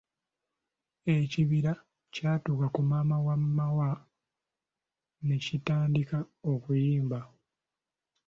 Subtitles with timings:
[1.17, 1.71] Ekibira
[2.13, 3.89] kyatuuka ku maama wa Maawa
[5.25, 6.17] ne kitandika
[6.51, 7.19] okuyimba,